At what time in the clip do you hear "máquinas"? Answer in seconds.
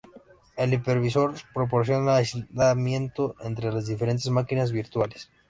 4.31-4.71